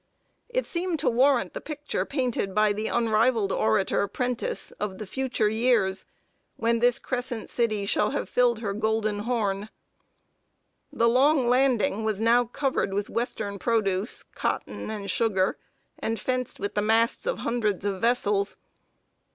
[0.49, 5.47] It seemed to warrant the picture painted by the unrivaled orator, Prentiss, of the future
[5.47, 6.05] years,
[6.55, 9.69] "when this Crescent City shall have filled her golden horn."
[10.91, 15.59] The long landing was now covered with western produce, cotton, and sugar,
[15.99, 18.57] and fenced with the masts of hundreds of vessels.